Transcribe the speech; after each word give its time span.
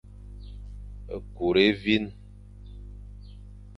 Kur 1.35 1.55
évîn. 1.67 2.05